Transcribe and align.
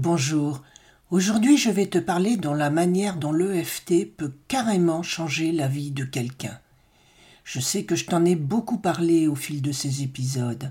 Bonjour. 0.00 0.62
Aujourd'hui, 1.10 1.56
je 1.56 1.70
vais 1.70 1.86
te 1.86 1.98
parler 1.98 2.36
de 2.36 2.48
la 2.48 2.70
manière 2.70 3.16
dont 3.16 3.32
l'EFT 3.32 4.16
peut 4.16 4.32
carrément 4.46 5.02
changer 5.02 5.50
la 5.50 5.66
vie 5.66 5.90
de 5.90 6.04
quelqu'un. 6.04 6.56
Je 7.42 7.58
sais 7.58 7.82
que 7.82 7.96
je 7.96 8.04
t'en 8.06 8.24
ai 8.24 8.36
beaucoup 8.36 8.78
parlé 8.78 9.26
au 9.26 9.34
fil 9.34 9.60
de 9.60 9.72
ces 9.72 10.04
épisodes, 10.04 10.70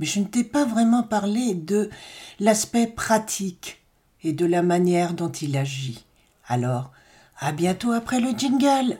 mais 0.00 0.06
je 0.06 0.18
ne 0.18 0.24
t'ai 0.24 0.42
pas 0.42 0.64
vraiment 0.64 1.04
parlé 1.04 1.54
de 1.54 1.88
l'aspect 2.40 2.88
pratique 2.88 3.80
et 4.24 4.32
de 4.32 4.44
la 4.44 4.62
manière 4.62 5.14
dont 5.14 5.30
il 5.30 5.56
agit. 5.56 6.04
Alors, 6.48 6.90
à 7.38 7.52
bientôt 7.52 7.92
après 7.92 8.18
le 8.18 8.36
jingle. 8.36 8.98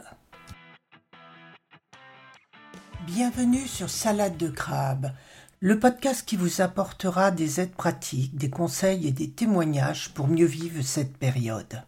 Bienvenue 3.09 3.67
sur 3.67 3.91
Salade 3.91 4.37
de 4.37 4.51
crabe, 4.51 5.11
le 5.61 5.81
podcast 5.81 6.27
qui 6.27 6.37
vous 6.37 6.61
apportera 6.61 7.33
des 7.33 7.61
aides 7.61 7.75
pratiques, 7.75 8.37
des 8.37 8.51
conseils 8.51 9.09
et 9.09 9.13
des 9.13 9.31
témoignages 9.31 10.15
pour 10.15 10.29
mieux 10.29 10.47
vivre 10.47 10.83
cette 10.83 11.17
période. 11.17 11.83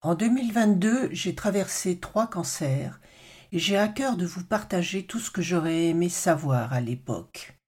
En 0.00 0.14
2022, 0.14 1.10
j'ai 1.12 1.34
traversé 1.34 1.98
trois 1.98 2.26
cancers 2.26 2.98
et 3.52 3.58
j'ai 3.58 3.76
à 3.76 3.88
cœur 3.88 4.16
de 4.16 4.24
vous 4.24 4.44
partager 4.44 5.04
tout 5.04 5.18
ce 5.18 5.30
que 5.30 5.42
j'aurais 5.42 5.88
aimé 5.88 6.08
savoir 6.08 6.72
à 6.72 6.80
l'époque. 6.80 7.58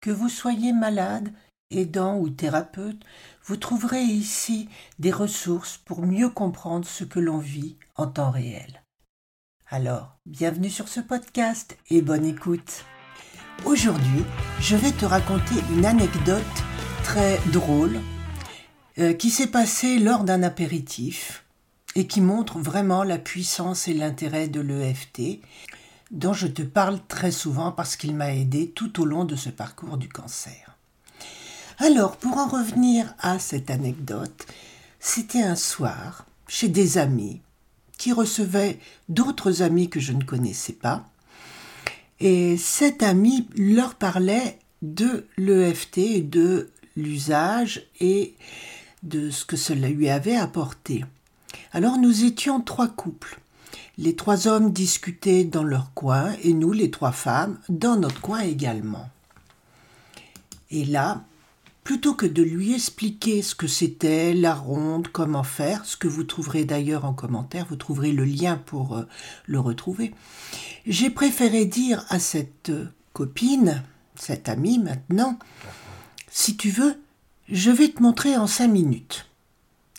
Que 0.00 0.10
vous 0.10 0.30
soyez 0.30 0.72
malade, 0.72 1.32
aidant 1.70 2.18
ou 2.18 2.30
thérapeute, 2.30 3.02
vous 3.44 3.58
trouverez 3.58 4.02
ici 4.02 4.70
des 4.98 5.12
ressources 5.12 5.76
pour 5.76 6.06
mieux 6.06 6.30
comprendre 6.30 6.86
ce 6.86 7.04
que 7.04 7.20
l'on 7.20 7.38
vit 7.38 7.76
en 7.96 8.06
temps 8.06 8.30
réel. 8.30 8.82
Alors, 9.68 10.16
bienvenue 10.24 10.70
sur 10.70 10.88
ce 10.88 11.00
podcast 11.00 11.76
et 11.90 12.00
bonne 12.00 12.24
écoute. 12.24 12.84
Aujourd'hui, 13.62 14.24
je 14.60 14.76
vais 14.76 14.92
te 14.92 15.06
raconter 15.06 15.54
une 15.72 15.86
anecdote 15.86 16.42
très 17.02 17.40
drôle 17.52 17.98
euh, 18.98 19.14
qui 19.14 19.30
s'est 19.30 19.46
passée 19.46 19.98
lors 19.98 20.24
d'un 20.24 20.42
apéritif 20.42 21.44
et 21.94 22.06
qui 22.06 22.20
montre 22.20 22.58
vraiment 22.58 23.04
la 23.04 23.18
puissance 23.18 23.88
et 23.88 23.94
l'intérêt 23.94 24.48
de 24.48 24.60
l'EFT 24.60 25.40
dont 26.10 26.34
je 26.34 26.46
te 26.46 26.62
parle 26.62 27.00
très 27.08 27.30
souvent 27.30 27.72
parce 27.72 27.96
qu'il 27.96 28.14
m'a 28.14 28.34
aidé 28.34 28.68
tout 28.68 29.00
au 29.00 29.06
long 29.06 29.24
de 29.24 29.36
ce 29.36 29.48
parcours 29.48 29.96
du 29.96 30.08
cancer. 30.08 30.76
Alors, 31.78 32.18
pour 32.18 32.36
en 32.36 32.46
revenir 32.46 33.14
à 33.18 33.38
cette 33.38 33.70
anecdote, 33.70 34.46
c'était 35.00 35.42
un 35.42 35.56
soir 35.56 36.26
chez 36.46 36.68
des 36.68 36.98
amis 36.98 37.40
qui 37.96 38.12
recevaient 38.12 38.78
d'autres 39.08 39.62
amis 39.62 39.88
que 39.88 40.00
je 40.00 40.12
ne 40.12 40.22
connaissais 40.22 40.74
pas 40.74 41.06
et 42.24 42.56
cet 42.56 43.02
ami 43.02 43.46
leur 43.54 43.96
parlait 43.96 44.58
de 44.80 45.26
l'EFT 45.36 46.30
de 46.30 46.70
l'usage 46.96 47.86
et 48.00 48.34
de 49.02 49.28
ce 49.28 49.44
que 49.44 49.58
cela 49.58 49.90
lui 49.90 50.08
avait 50.08 50.34
apporté. 50.34 51.04
Alors 51.74 51.98
nous 51.98 52.24
étions 52.24 52.62
trois 52.62 52.88
couples. 52.88 53.38
Les 53.98 54.16
trois 54.16 54.48
hommes 54.48 54.72
discutaient 54.72 55.44
dans 55.44 55.64
leur 55.64 55.92
coin 55.92 56.32
et 56.42 56.54
nous, 56.54 56.72
les 56.72 56.90
trois 56.90 57.12
femmes, 57.12 57.58
dans 57.68 57.96
notre 57.96 58.22
coin 58.22 58.40
également. 58.40 59.10
Et 60.70 60.86
là, 60.86 61.22
plutôt 61.84 62.14
que 62.14 62.26
de 62.26 62.42
lui 62.42 62.72
expliquer 62.74 63.42
ce 63.42 63.54
que 63.54 63.66
c'était, 63.66 64.32
la 64.32 64.54
ronde, 64.54 65.08
comment 65.08 65.42
faire, 65.42 65.84
ce 65.84 65.98
que 65.98 66.08
vous 66.08 66.24
trouverez 66.24 66.64
d'ailleurs 66.64 67.04
en 67.04 67.12
commentaire, 67.12 67.66
vous 67.68 67.76
trouverez 67.76 68.12
le 68.12 68.24
lien 68.24 68.56
pour 68.56 68.96
euh, 68.96 69.04
le 69.46 69.60
retrouver, 69.60 70.14
j'ai 70.86 71.10
préféré 71.10 71.66
dire 71.66 72.04
à 72.08 72.18
cette 72.18 72.72
copine, 73.12 73.82
cette 74.16 74.48
amie 74.48 74.78
maintenant, 74.78 75.38
si 76.30 76.56
tu 76.56 76.70
veux, 76.70 76.96
je 77.48 77.70
vais 77.70 77.88
te 77.88 78.02
montrer 78.02 78.36
en 78.36 78.46
cinq 78.46 78.68
minutes. 78.68 79.26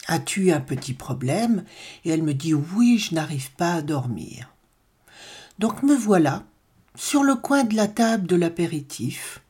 As-tu 0.07 0.51
un 0.51 0.61
petit 0.61 0.93
problème? 0.93 1.63
Et 2.03 2.09
elle 2.09 2.23
me 2.23 2.33
dit 2.33 2.53
oui, 2.53 2.97
je 2.97 3.15
n'arrive 3.15 3.51
pas 3.53 3.75
à 3.75 3.81
dormir. 3.81 4.51
Donc 5.59 5.83
me 5.83 5.95
voilà, 5.95 6.43
sur 6.95 7.23
le 7.23 7.35
coin 7.35 7.63
de 7.63 7.75
la 7.75 7.87
table 7.87 8.27
de 8.27 8.35
l'apéritif, 8.35 9.41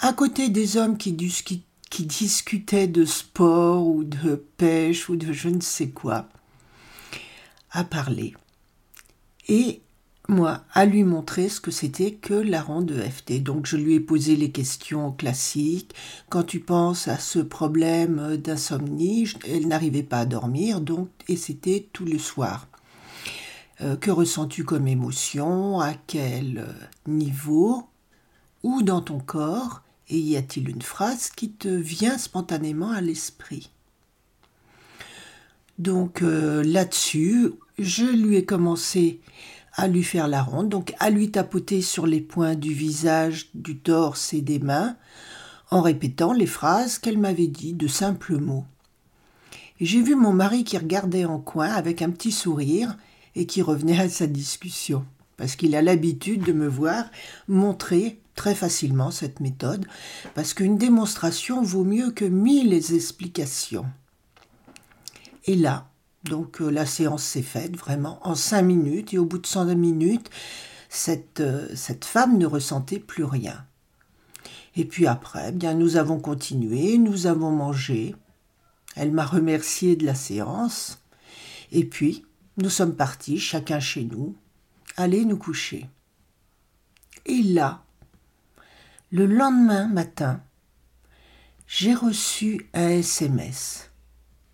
à 0.00 0.12
côté 0.12 0.48
des 0.48 0.76
hommes 0.76 0.96
qui, 0.96 1.12
discutaient 1.12 2.86
de 2.86 3.04
sport 3.04 3.86
ou 3.86 4.04
de 4.04 4.36
pêche 4.56 5.08
ou 5.08 5.16
de 5.16 5.32
je 5.32 5.48
ne 5.48 5.60
sais 5.60 5.88
quoi, 5.88 6.28
à 7.72 7.82
parler. 7.82 8.34
Et 9.48 9.80
moi, 10.28 10.62
à 10.72 10.84
lui 10.84 11.04
montrer 11.04 11.48
ce 11.48 11.60
que 11.60 11.70
c'était 11.70 12.12
que 12.12 12.34
la 12.34 12.62
ronde 12.62 12.90
EFT. 12.92 13.42
Donc 13.42 13.66
je 13.66 13.76
lui 13.76 13.94
ai 13.94 14.00
posé 14.00 14.36
les 14.36 14.50
questions 14.50 15.10
classiques. 15.10 15.94
Quand 16.28 16.42
tu 16.42 16.60
penses 16.60 17.08
à 17.08 17.18
ce 17.18 17.38
problème 17.38 18.36
d'insomnie, 18.36 19.26
elle 19.48 19.66
n'arrivait 19.66 20.02
pas 20.02 20.20
à 20.20 20.26
dormir, 20.26 20.80
donc 20.80 21.08
et 21.28 21.36
c'était 21.36 21.88
tout 21.92 22.04
le 22.04 22.18
soir. 22.18 22.68
Euh, 23.80 23.96
que 23.96 24.10
ressens-tu 24.10 24.64
comme 24.64 24.86
émotion? 24.86 25.80
À 25.80 25.94
quel 25.94 26.66
niveau? 27.06 27.84
Où 28.62 28.82
dans 28.82 29.00
ton 29.00 29.20
corps 29.20 29.82
et 30.08 30.18
y 30.18 30.36
a-t-il 30.36 30.68
une 30.68 30.82
phrase 30.82 31.30
qui 31.30 31.50
te 31.50 31.68
vient 31.68 32.18
spontanément 32.18 32.90
à 32.90 33.00
l'esprit? 33.00 33.70
Donc 35.78 36.22
euh, 36.22 36.64
là-dessus, 36.64 37.52
je 37.78 38.04
lui 38.04 38.36
ai 38.36 38.44
commencé 38.44 39.20
à 39.74 39.86
lui 39.86 40.02
faire 40.02 40.26
la 40.26 40.42
ronde, 40.42 40.68
donc 40.68 40.92
à 40.98 41.08
lui 41.08 41.30
tapoter 41.30 41.82
sur 41.82 42.06
les 42.06 42.20
points 42.20 42.56
du 42.56 42.72
visage, 42.72 43.50
du 43.54 43.78
torse 43.78 44.34
et 44.34 44.40
des 44.40 44.58
mains, 44.58 44.96
en 45.70 45.82
répétant 45.82 46.32
les 46.32 46.46
phrases 46.46 46.98
qu'elle 46.98 47.18
m'avait 47.18 47.46
dit 47.46 47.74
de 47.74 47.86
simples 47.86 48.38
mots. 48.38 48.64
J'ai 49.80 50.02
vu 50.02 50.16
mon 50.16 50.32
mari 50.32 50.64
qui 50.64 50.76
regardait 50.76 51.26
en 51.26 51.38
coin 51.38 51.68
avec 51.68 52.02
un 52.02 52.10
petit 52.10 52.32
sourire 52.32 52.96
et 53.36 53.46
qui 53.46 53.62
revenait 53.62 54.00
à 54.00 54.08
sa 54.08 54.26
discussion, 54.26 55.04
parce 55.36 55.54
qu'il 55.54 55.76
a 55.76 55.82
l'habitude 55.82 56.42
de 56.42 56.52
me 56.52 56.66
voir 56.66 57.04
montrer 57.46 58.18
très 58.38 58.54
facilement 58.54 59.10
cette 59.10 59.40
méthode, 59.40 59.84
parce 60.34 60.54
qu'une 60.54 60.78
démonstration 60.78 61.60
vaut 61.60 61.82
mieux 61.82 62.12
que 62.12 62.24
mille 62.24 62.72
explications. 62.72 63.86
Et 65.46 65.56
là, 65.56 65.88
donc 66.22 66.62
euh, 66.62 66.70
la 66.70 66.86
séance 66.86 67.24
s'est 67.24 67.42
faite 67.42 67.76
vraiment 67.76 68.20
en 68.22 68.36
cinq 68.36 68.62
minutes, 68.62 69.12
et 69.12 69.18
au 69.18 69.24
bout 69.24 69.38
de 69.38 69.46
cinq 69.46 69.64
minutes, 69.74 70.30
cette, 70.88 71.40
euh, 71.40 71.68
cette 71.74 72.04
femme 72.04 72.38
ne 72.38 72.46
ressentait 72.46 73.00
plus 73.00 73.24
rien. 73.24 73.66
Et 74.76 74.84
puis 74.84 75.08
après, 75.08 75.50
bien 75.50 75.74
nous 75.74 75.96
avons 75.96 76.20
continué, 76.20 76.96
nous 76.96 77.26
avons 77.26 77.50
mangé. 77.50 78.14
Elle 78.94 79.10
m'a 79.10 79.26
remercié 79.26 79.96
de 79.96 80.06
la 80.06 80.14
séance. 80.14 81.02
Et 81.72 81.84
puis, 81.84 82.24
nous 82.56 82.70
sommes 82.70 82.94
partis, 82.94 83.40
chacun 83.40 83.80
chez 83.80 84.04
nous, 84.04 84.36
aller 84.96 85.24
nous 85.24 85.38
coucher. 85.38 85.88
Et 87.26 87.42
là, 87.42 87.82
le 89.10 89.24
lendemain 89.24 89.86
matin, 89.86 90.42
j'ai 91.66 91.94
reçu 91.94 92.68
un 92.74 92.88
SMS 92.88 93.90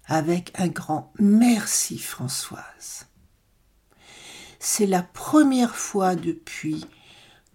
avec 0.07 0.53
un 0.55 0.69
grand 0.69 1.13
merci 1.19 1.99
Françoise. 1.99 3.07
C'est 4.61 4.87
la 4.87 5.03
première 5.03 5.75
fois 5.75 6.15
depuis 6.15 6.85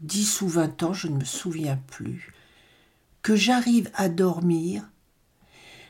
dix 0.02 0.42
ou 0.42 0.50
vingt 0.50 0.84
ans, 0.84 0.94
je 0.94 1.08
ne 1.08 1.18
me 1.18 1.26
souviens 1.26 1.80
plus, 1.88 2.34
que 3.22 3.36
j'arrive 3.36 3.90
à 3.94 4.10
dormir. 4.10 4.84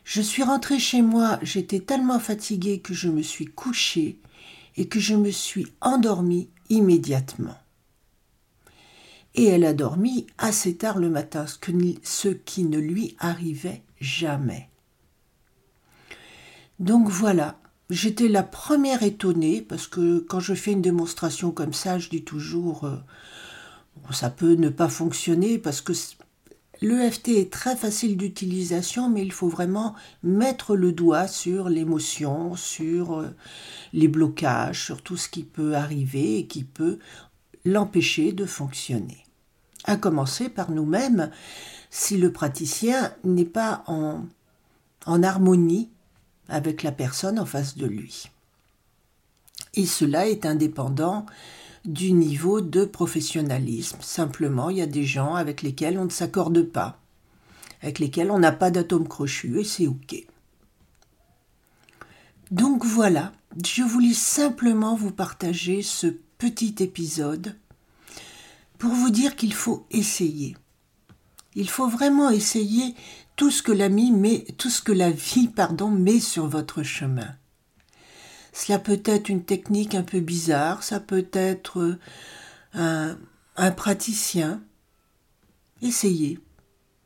Je 0.03 0.21
suis 0.21 0.43
rentrée 0.43 0.79
chez 0.79 1.01
moi, 1.01 1.39
j'étais 1.41 1.79
tellement 1.79 2.19
fatiguée 2.19 2.81
que 2.81 2.93
je 2.93 3.09
me 3.09 3.23
suis 3.23 3.47
couchée 3.47 4.19
et 4.77 4.87
que 4.87 4.99
je 4.99 5.15
me 5.15 5.31
suis 5.31 5.67
endormie 5.81 6.49
immédiatement 6.69 7.57
et 9.39 9.45
elle 9.45 9.63
a 9.63 9.73
dormi 9.73 10.27
assez 10.37 10.75
tard 10.75 10.99
le 10.99 11.09
matin, 11.09 11.45
ce, 11.47 12.27
qui 12.27 12.65
ne 12.65 12.77
lui 12.77 13.15
arrivait 13.19 13.83
jamais. 14.01 14.67
Donc 16.79 17.07
voilà, 17.07 17.57
j'étais 17.89 18.27
la 18.27 18.43
première 18.43 19.01
étonnée, 19.01 19.61
parce 19.61 19.87
que 19.87 20.19
quand 20.19 20.41
je 20.41 20.53
fais 20.53 20.73
une 20.73 20.81
démonstration 20.81 21.51
comme 21.51 21.71
ça, 21.71 21.99
je 21.99 22.09
dis 22.09 22.25
toujours, 22.25 22.83
euh, 22.83 22.97
ça 24.11 24.29
peut 24.29 24.55
ne 24.55 24.67
pas 24.67 24.89
fonctionner, 24.89 25.57
parce 25.57 25.79
que 25.79 25.93
l'EFT 26.81 27.29
est 27.29 27.53
très 27.53 27.77
facile 27.77 28.17
d'utilisation, 28.17 29.09
mais 29.09 29.21
il 29.21 29.31
faut 29.31 29.47
vraiment 29.47 29.95
mettre 30.21 30.75
le 30.75 30.91
doigt 30.91 31.29
sur 31.29 31.69
l'émotion, 31.69 32.57
sur 32.57 33.19
euh, 33.19 33.29
les 33.93 34.09
blocages, 34.09 34.83
sur 34.83 35.01
tout 35.01 35.15
ce 35.15 35.29
qui 35.29 35.43
peut 35.43 35.75
arriver 35.75 36.39
et 36.39 36.45
qui 36.45 36.65
peut 36.65 36.99
l'empêcher 37.63 38.33
de 38.33 38.45
fonctionner. 38.45 39.23
À 39.89 39.97
commencer 39.97 40.49
par 40.49 40.69
nous-mêmes, 40.69 41.31
si 41.89 42.17
le 42.17 42.31
praticien 42.31 43.11
n'est 43.23 43.43
pas 43.43 43.83
en, 43.87 44.21
en 45.07 45.23
harmonie 45.23 45.89
avec 46.47 46.83
la 46.83 46.91
personne 46.91 47.39
en 47.39 47.45
face 47.47 47.75
de 47.75 47.87
lui. 47.87 48.29
Et 49.73 49.87
cela 49.87 50.27
est 50.27 50.45
indépendant 50.45 51.25
du 51.85 52.11
niveau 52.11 52.61
de 52.61 52.85
professionnalisme. 52.85 53.97
Simplement, 54.01 54.69
il 54.69 54.77
y 54.77 54.81
a 54.83 54.85
des 54.85 55.05
gens 55.05 55.33
avec 55.33 55.63
lesquels 55.63 55.97
on 55.97 56.05
ne 56.05 56.11
s'accorde 56.11 56.61
pas, 56.61 56.99
avec 57.81 57.97
lesquels 57.97 58.29
on 58.29 58.37
n'a 58.37 58.51
pas 58.51 58.69
d'atome 58.69 59.07
crochu 59.07 59.59
et 59.59 59.63
c'est 59.63 59.87
OK. 59.87 60.23
Donc 62.51 62.85
voilà, 62.85 63.31
je 63.65 63.81
voulais 63.81 64.13
simplement 64.13 64.95
vous 64.95 65.11
partager 65.11 65.81
ce 65.81 66.05
petit 66.37 66.75
épisode 66.77 67.55
dire 69.09 69.35
qu'il 69.35 69.53
faut 69.53 69.85
essayer. 69.91 70.55
Il 71.55 71.69
faut 71.69 71.87
vraiment 71.87 72.29
essayer 72.29 72.95
tout 73.35 73.51
ce 73.51 73.63
que 73.63 73.71
la 73.71 73.89
vie 73.89 74.11
met, 74.11 74.45
tout 74.57 74.69
ce 74.69 74.81
que 74.81 74.91
la 74.91 75.11
vie, 75.11 75.47
pardon, 75.47 75.89
met 75.89 76.19
sur 76.19 76.47
votre 76.47 76.83
chemin. 76.83 77.35
Cela 78.53 78.79
peut 78.79 79.01
être 79.05 79.29
une 79.29 79.43
technique 79.43 79.95
un 79.95 80.03
peu 80.03 80.19
bizarre, 80.19 80.83
ça 80.83 80.99
peut 80.99 81.27
être 81.33 81.79
euh, 81.79 81.99
un, 82.73 83.17
un 83.55 83.71
praticien. 83.71 84.61
Essayez, 85.81 86.39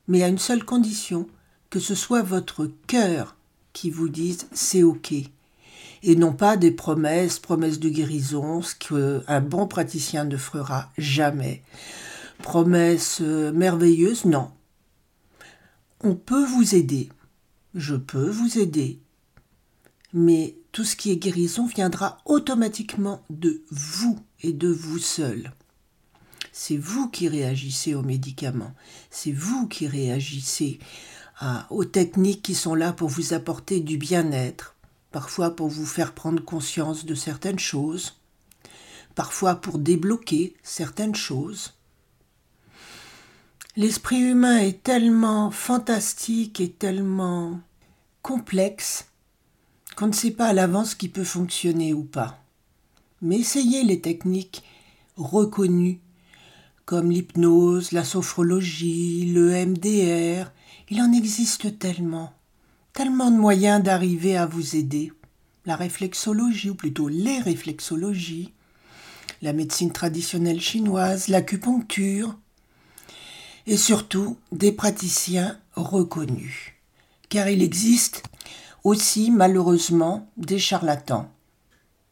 mais 0.08 0.24
à 0.24 0.28
une 0.28 0.40
seule 0.40 0.64
condition, 0.64 1.28
que 1.70 1.80
ce 1.80 1.96
soit 1.96 2.22
votre 2.22 2.72
cœur 2.88 3.36
qui 3.72 3.90
vous 3.90 4.10
dise 4.10 4.48
c'est 4.52 4.84
ok, 4.84 5.14
et 6.04 6.16
non 6.16 6.34
pas 6.34 6.58
des 6.58 6.72
promesses, 6.72 7.40
promesses 7.40 7.80
de 7.80 7.90
guérison, 7.90 8.62
ce 8.62 8.76
qu'un 8.76 9.42
bon 9.42 9.68
praticien 9.68 10.26
ne 10.26 10.38
fera 10.38 10.92
jamais. 10.98 11.64
Promesses 12.42 13.20
euh, 13.22 13.54
merveilleuses, 13.54 14.26
non. 14.26 14.52
On 16.02 16.16
peut 16.16 16.46
vous 16.46 16.76
aider, 16.76 17.10
je 17.74 17.96
peux 17.96 18.30
vous 18.30 18.60
aider, 18.60 19.00
mais 20.12 20.58
tout 20.74 20.84
ce 20.84 20.98
qui 20.98 21.12
est 21.12 21.18
guérison 21.18 21.66
viendra 21.66 22.18
automatiquement 22.26 23.24
de 23.30 23.64
vous 23.72 24.20
et 24.42 24.52
de 24.52 24.68
vous 24.68 25.00
seul. 25.00 25.54
C'est 26.52 26.78
vous 26.78 27.08
qui 27.10 27.30
réagissez 27.30 27.96
aux 27.96 28.04
médicaments, 28.04 28.76
c'est 29.10 29.32
vous 29.32 29.68
qui 29.68 29.88
réagissez 29.88 30.80
aux 31.70 31.86
techniques 31.86 32.42
qui 32.42 32.56
sont 32.56 32.76
là 32.76 32.94
pour 32.94 33.10
vous 33.10 33.34
apporter 33.34 33.80
du 33.80 33.98
bien-être, 33.98 34.73
parfois 35.14 35.56
pour 35.56 35.70
vous 35.70 35.86
faire 35.86 36.14
prendre 36.14 36.44
conscience 36.44 37.06
de 37.06 37.16
certaines 37.16 37.60
choses, 37.60 38.16
parfois 39.16 39.56
pour 39.56 39.78
débloquer 39.78 40.56
certaines 40.64 41.16
choses. 41.16 41.74
L'esprit 43.78 44.20
humain 44.20 44.58
est 44.58 44.84
tellement 44.84 45.52
fantastique 45.52 46.60
et 46.60 46.72
tellement 46.72 47.62
complexe 48.24 49.06
qu'on 49.96 50.08
ne 50.08 50.14
sait 50.14 50.32
pas 50.32 50.48
à 50.48 50.54
l'avance 50.54 50.92
ce 50.92 50.96
qui 50.96 51.10
peut 51.10 51.24
fonctionner 51.24 51.94
ou 51.94 52.04
pas. 52.04 52.40
Mais 53.22 53.40
essayez 53.40 53.84
les 53.84 54.02
techniques 54.02 54.64
reconnues 55.16 56.00
comme 56.86 57.12
l'hypnose, 57.12 57.92
la 57.92 58.04
sophrologie, 58.04 59.32
le 59.32 59.66
MDR. 59.66 60.52
Il 60.90 61.02
en 61.02 61.14
existe 61.14 61.78
tellement, 61.78 62.34
tellement 62.94 63.32
de 63.32 63.38
moyens 63.38 63.84
d'arriver 63.84 64.38
à 64.38 64.46
vous 64.46 64.76
aider. 64.76 65.12
La 65.66 65.76
réflexologie, 65.76 66.70
ou 66.70 66.76
plutôt 66.76 67.08
les 67.08 67.40
réflexologies, 67.40 68.54
la 69.42 69.54
médecine 69.54 69.92
traditionnelle 69.92 70.62
chinoise, 70.62 71.28
l'acupuncture, 71.28 72.38
et 73.66 73.78
surtout 73.78 74.38
des 74.52 74.72
praticiens 74.72 75.58
reconnus. 75.76 76.74
Car 77.30 77.50
il 77.50 77.62
existe 77.62 78.24
aussi 78.84 79.32
malheureusement 79.32 80.30
des 80.38 80.60
charlatans. 80.60 81.32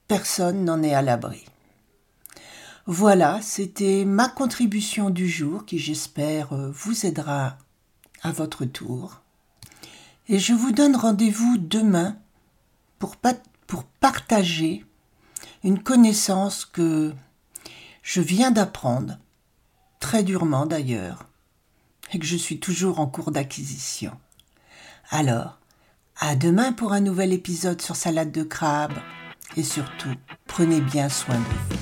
Personne 0.07 0.65
n'en 0.65 0.81
est 0.81 0.93
à 0.93 1.01
l'abri. 1.01 1.45
Voilà, 2.87 3.39
c'était 3.41 4.05
ma 4.05 4.27
contribution 4.27 5.09
du 5.09 5.29
jour 5.29 5.65
qui 5.65 5.77
j'espère 5.77 6.53
euh, 6.53 6.71
vous 6.71 7.05
aidera 7.05 7.57
à 8.23 8.31
votre 8.31 8.65
tour. 8.65 9.20
Et 10.27 10.39
je 10.39 10.53
vous 10.53 10.71
donne 10.71 10.95
rendez-vous 10.95 11.57
demain 11.57 12.17
pour, 12.99 13.15
pour 13.67 13.83
partager 13.83 14.85
une 15.63 15.81
connaissance 15.81 16.65
que 16.65 17.13
je 18.03 18.21
viens 18.21 18.51
d'apprendre, 18.51 19.17
très 19.99 20.23
durement 20.23 20.65
d'ailleurs, 20.65 21.27
et 22.13 22.19
que 22.19 22.25
je 22.25 22.37
suis 22.37 22.59
toujours 22.59 22.99
en 22.99 23.07
cours 23.07 23.31
d'acquisition. 23.31 24.17
Alors, 25.09 25.59
à 26.19 26.35
demain 26.35 26.71
pour 26.73 26.93
un 26.93 27.01
nouvel 27.01 27.33
épisode 27.33 27.81
sur 27.81 27.95
salade 27.95 28.31
de 28.31 28.43
crabe 28.43 28.93
et 29.57 29.63
surtout, 29.63 30.13
prenez 30.45 30.81
bien 30.81 31.09
soin 31.09 31.35
de 31.35 31.43
vous. 31.43 31.80